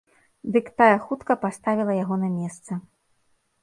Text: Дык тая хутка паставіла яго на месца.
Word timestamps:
Дык 0.55 0.71
тая 0.83 0.95
хутка 1.05 1.37
паставіла 1.45 2.01
яго 2.03 2.15
на 2.27 2.35
месца. 2.39 2.83